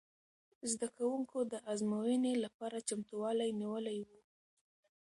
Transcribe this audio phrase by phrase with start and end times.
[0.71, 4.09] زده کوونکو د ازموینې لپاره چمتووالی نیولی و.